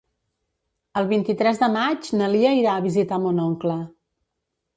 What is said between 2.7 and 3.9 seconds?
a visitar mon oncle.